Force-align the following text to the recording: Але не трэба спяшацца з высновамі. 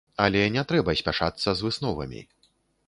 Але 0.23 0.39
не 0.55 0.63
трэба 0.71 0.95
спяшацца 1.03 1.49
з 1.61 1.69
высновамі. 1.69 2.21